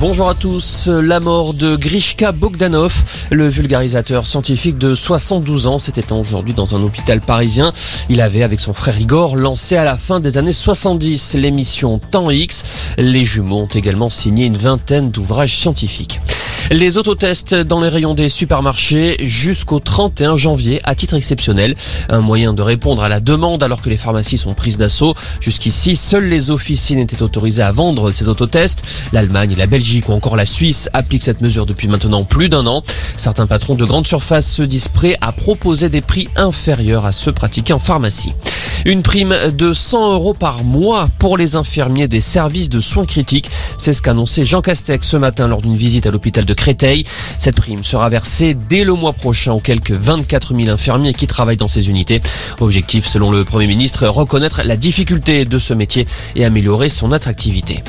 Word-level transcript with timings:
Bonjour 0.00 0.30
à 0.30 0.34
tous. 0.34 0.88
La 0.88 1.20
mort 1.20 1.52
de 1.52 1.76
Grishka 1.76 2.32
Bogdanov, 2.32 3.04
le 3.30 3.46
vulgarisateur 3.48 4.26
scientifique 4.26 4.78
de 4.78 4.94
72 4.94 5.66
ans, 5.66 5.78
s'était 5.78 6.10
aujourd'hui 6.10 6.54
dans 6.54 6.74
un 6.74 6.82
hôpital 6.82 7.20
parisien. 7.20 7.74
Il 8.08 8.22
avait, 8.22 8.42
avec 8.42 8.60
son 8.60 8.72
frère 8.72 8.98
Igor, 8.98 9.36
lancé 9.36 9.76
à 9.76 9.84
la 9.84 9.98
fin 9.98 10.18
des 10.18 10.38
années 10.38 10.52
70 10.52 11.34
l'émission 11.34 11.98
Temps 11.98 12.30
X. 12.30 12.64
Les 12.96 13.24
jumeaux 13.24 13.64
ont 13.64 13.66
également 13.66 14.08
signé 14.08 14.46
une 14.46 14.56
vingtaine 14.56 15.10
d'ouvrages 15.10 15.58
scientifiques. 15.58 16.18
Les 16.72 16.98
autotests 16.98 17.52
dans 17.56 17.80
les 17.80 17.88
rayons 17.88 18.14
des 18.14 18.28
supermarchés 18.28 19.16
jusqu'au 19.24 19.80
31 19.80 20.36
janvier 20.36 20.80
à 20.84 20.94
titre 20.94 21.14
exceptionnel. 21.14 21.74
Un 22.08 22.20
moyen 22.20 22.52
de 22.52 22.62
répondre 22.62 23.02
à 23.02 23.08
la 23.08 23.18
demande 23.18 23.64
alors 23.64 23.82
que 23.82 23.90
les 23.90 23.96
pharmacies 23.96 24.38
sont 24.38 24.54
prises 24.54 24.78
d'assaut. 24.78 25.16
Jusqu'ici, 25.40 25.96
seules 25.96 26.28
les 26.28 26.52
officines 26.52 27.00
étaient 27.00 27.22
autorisées 27.22 27.64
à 27.64 27.72
vendre 27.72 28.12
ces 28.12 28.28
autotests. 28.28 28.82
L'Allemagne, 29.12 29.56
la 29.58 29.66
Belgique 29.66 30.08
ou 30.10 30.12
encore 30.12 30.36
la 30.36 30.46
Suisse 30.46 30.88
appliquent 30.92 31.24
cette 31.24 31.40
mesure 31.40 31.66
depuis 31.66 31.88
maintenant 31.88 32.22
plus 32.22 32.48
d'un 32.48 32.64
an. 32.68 32.84
Certains 33.16 33.48
patrons 33.48 33.74
de 33.74 33.84
grandes 33.84 34.06
surfaces 34.06 34.48
se 34.48 34.62
disent 34.62 34.86
prêts 34.86 35.16
à 35.20 35.32
proposer 35.32 35.88
des 35.88 36.02
prix 36.02 36.28
inférieurs 36.36 37.04
à 37.04 37.10
ceux 37.10 37.32
pratiqués 37.32 37.72
en 37.72 37.80
pharmacie. 37.80 38.32
Une 38.86 39.02
prime 39.02 39.34
de 39.52 39.74
100 39.74 40.14
euros 40.14 40.32
par 40.32 40.64
mois 40.64 41.10
pour 41.18 41.36
les 41.36 41.54
infirmiers 41.54 42.08
des 42.08 42.20
services 42.20 42.70
de 42.70 42.80
soins 42.80 43.04
critiques. 43.04 43.50
C'est 43.76 43.92
ce 43.92 44.00
qu'a 44.00 44.12
annoncé 44.12 44.44
Jean 44.44 44.62
Castex 44.62 45.06
ce 45.06 45.16
matin 45.18 45.48
lors 45.48 45.60
d'une 45.60 45.76
visite 45.76 46.06
à 46.06 46.10
l'hôpital 46.10 46.46
de 46.46 46.54
Créteil. 46.54 47.04
Cette 47.38 47.56
prime 47.56 47.84
sera 47.84 48.08
versée 48.08 48.54
dès 48.54 48.84
le 48.84 48.94
mois 48.94 49.12
prochain 49.12 49.52
aux 49.52 49.60
quelques 49.60 49.90
24 49.90 50.56
000 50.56 50.70
infirmiers 50.70 51.12
qui 51.12 51.26
travaillent 51.26 51.58
dans 51.58 51.68
ces 51.68 51.90
unités. 51.90 52.22
Objectif, 52.60 53.06
selon 53.06 53.30
le 53.30 53.44
Premier 53.44 53.66
ministre, 53.66 54.06
reconnaître 54.06 54.62
la 54.64 54.76
difficulté 54.76 55.44
de 55.44 55.58
ce 55.58 55.74
métier 55.74 56.06
et 56.34 56.46
améliorer 56.46 56.88
son 56.88 57.12
attractivité. 57.12 57.82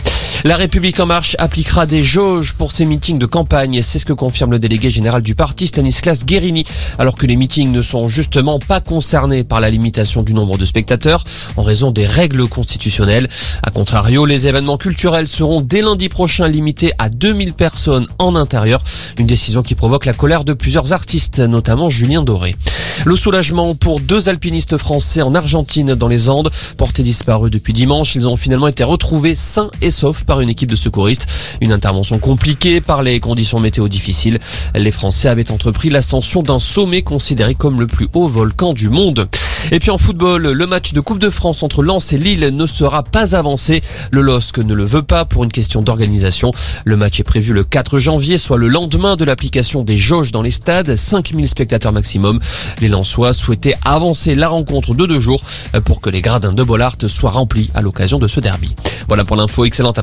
La 0.43 0.57
République 0.57 0.99
en 0.99 1.05
marche 1.05 1.35
appliquera 1.37 1.85
des 1.85 2.01
jauges 2.01 2.53
pour 2.53 2.71
ses 2.71 2.85
meetings 2.85 3.19
de 3.19 3.27
campagne. 3.27 3.83
C'est 3.83 3.99
ce 3.99 4.05
que 4.05 4.13
confirme 4.13 4.49
le 4.51 4.57
délégué 4.57 4.89
général 4.89 5.21
du 5.21 5.35
parti, 5.35 5.67
Stanislas 5.67 6.25
Guérini, 6.25 6.63
alors 6.97 7.15
que 7.15 7.27
les 7.27 7.35
meetings 7.35 7.71
ne 7.71 7.83
sont 7.83 8.07
justement 8.07 8.57
pas 8.57 8.81
concernés 8.81 9.43
par 9.43 9.61
la 9.61 9.69
limitation 9.69 10.23
du 10.23 10.33
nombre 10.33 10.57
de 10.57 10.65
spectateurs 10.65 11.23
en 11.57 11.61
raison 11.61 11.91
des 11.91 12.07
règles 12.07 12.47
constitutionnelles. 12.47 13.29
A 13.61 13.69
contrario, 13.69 14.25
les 14.25 14.47
événements 14.47 14.77
culturels 14.77 15.27
seront 15.27 15.61
dès 15.61 15.83
lundi 15.83 16.09
prochain 16.09 16.47
limités 16.47 16.91
à 16.97 17.09
2000 17.09 17.53
personnes 17.53 18.07
en 18.17 18.35
intérieur. 18.35 18.81
Une 19.19 19.27
décision 19.27 19.61
qui 19.61 19.75
provoque 19.75 20.05
la 20.05 20.13
colère 20.13 20.43
de 20.43 20.53
plusieurs 20.53 20.91
artistes, 20.91 21.39
notamment 21.39 21.91
Julien 21.91 22.23
Doré. 22.23 22.55
Le 23.03 23.15
soulagement 23.15 23.73
pour 23.73 23.99
deux 23.99 24.29
alpinistes 24.29 24.77
français 24.77 25.23
en 25.23 25.33
Argentine 25.33 25.95
dans 25.95 26.07
les 26.07 26.29
Andes. 26.29 26.51
Portés 26.77 27.01
disparus 27.01 27.49
depuis 27.49 27.73
dimanche, 27.73 28.13
ils 28.13 28.27
ont 28.27 28.37
finalement 28.37 28.67
été 28.67 28.83
retrouvés 28.83 29.33
sains 29.33 29.71
et 29.81 29.89
saufs 29.89 30.23
par 30.23 30.39
une 30.39 30.49
équipe 30.49 30.69
de 30.69 30.75
secouristes. 30.75 31.25
Une 31.61 31.71
intervention 31.71 32.19
compliquée 32.19 32.79
par 32.79 33.01
les 33.01 33.19
conditions 33.19 33.59
météo 33.59 33.87
difficiles. 33.87 34.37
Les 34.75 34.91
Français 34.91 35.29
avaient 35.29 35.51
entrepris 35.51 35.89
l'ascension 35.89 36.43
d'un 36.43 36.59
sommet 36.59 37.01
considéré 37.01 37.55
comme 37.55 37.79
le 37.79 37.87
plus 37.87 38.07
haut 38.13 38.27
volcan 38.27 38.73
du 38.73 38.89
monde. 38.89 39.27
Et 39.71 39.79
puis 39.79 39.91
en 39.91 39.97
football, 39.97 40.51
le 40.51 40.67
match 40.67 40.93
de 40.93 40.99
Coupe 41.01 41.19
de 41.19 41.29
France 41.29 41.63
entre 41.63 41.83
Lens 41.83 42.13
et 42.13 42.17
Lille 42.17 42.49
ne 42.53 42.65
sera 42.65 43.03
pas 43.03 43.35
avancé. 43.35 43.81
Le 44.11 44.21
LOSC 44.21 44.57
ne 44.57 44.73
le 44.73 44.83
veut 44.83 45.03
pas 45.03 45.25
pour 45.25 45.43
une 45.43 45.51
question 45.51 45.81
d'organisation. 45.81 46.51
Le 46.85 46.97
match 46.97 47.19
est 47.19 47.23
prévu 47.23 47.53
le 47.53 47.63
4 47.63 47.99
janvier, 47.99 48.37
soit 48.37 48.57
le 48.57 48.67
lendemain 48.67 49.15
de 49.15 49.23
l'application 49.23 49.83
des 49.83 49.97
jauges 49.97 50.31
dans 50.31 50.41
les 50.41 50.51
stades, 50.51 50.95
5000 50.95 51.47
spectateurs 51.47 51.91
maximum. 51.91 52.39
Les 52.79 52.87
Lensois 52.87 53.33
souhaitaient 53.33 53.75
avancer 53.85 54.35
la 54.35 54.47
rencontre 54.47 54.95
de 54.95 55.05
deux 55.05 55.19
jours 55.19 55.43
pour 55.85 56.01
que 56.01 56.09
les 56.09 56.21
gradins 56.21 56.53
de 56.53 56.63
Bollard 56.63 56.95
soient 57.07 57.31
remplis 57.31 57.69
à 57.75 57.81
l'occasion 57.81 58.19
de 58.19 58.27
ce 58.27 58.39
derby. 58.39 58.73
Voilà 59.07 59.23
pour 59.23 59.35
l'info, 59.35 59.65
excellente 59.65 59.99
après 59.99 60.01